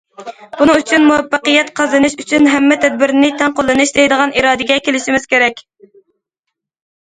[0.61, 5.67] بۇنىڭ ئۈچۈن« مۇۋەپپەقىيەت قازىنىش ئۈچۈن ھەممە تەدبىرنى تەڭ قوللىنىش» دەيدىغان ئىرادىگە كېلىشىمىز كېرەك.